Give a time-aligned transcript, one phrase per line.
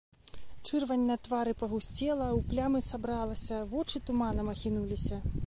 [0.69, 5.25] Чырвань на твары пагусцела, у плямы сабралася, вочы туманам ахінуліся.